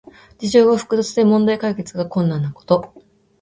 [0.39, 2.95] 事情が複雑で問題解決が困難なこと。